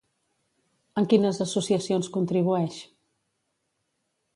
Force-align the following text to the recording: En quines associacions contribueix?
En 1.01 1.09
quines 1.11 1.43
associacions 1.47 2.11
contribueix? 2.19 2.83